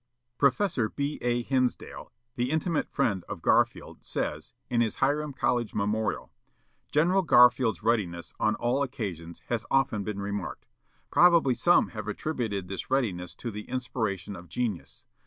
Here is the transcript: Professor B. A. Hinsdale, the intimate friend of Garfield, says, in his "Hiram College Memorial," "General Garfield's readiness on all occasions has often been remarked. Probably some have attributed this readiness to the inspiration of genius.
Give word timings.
Professor 0.39 0.89
B. 0.89 1.19
A. 1.21 1.43
Hinsdale, 1.43 2.11
the 2.35 2.49
intimate 2.49 2.89
friend 2.89 3.23
of 3.29 3.43
Garfield, 3.43 4.03
says, 4.03 4.51
in 4.67 4.81
his 4.81 4.95
"Hiram 4.95 5.31
College 5.31 5.75
Memorial," 5.75 6.31
"General 6.91 7.21
Garfield's 7.21 7.83
readiness 7.83 8.33
on 8.39 8.55
all 8.55 8.81
occasions 8.81 9.43
has 9.49 9.63
often 9.69 10.03
been 10.03 10.19
remarked. 10.19 10.65
Probably 11.11 11.53
some 11.53 11.89
have 11.89 12.07
attributed 12.07 12.67
this 12.67 12.89
readiness 12.89 13.35
to 13.35 13.51
the 13.51 13.69
inspiration 13.69 14.35
of 14.35 14.49
genius. 14.49 15.03